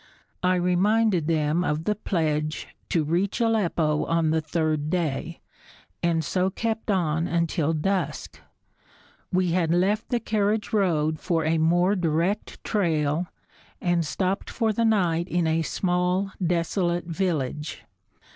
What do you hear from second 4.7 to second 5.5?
day,